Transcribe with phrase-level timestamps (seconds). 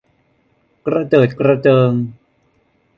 [0.85, 1.91] กระเจิดกระเจิง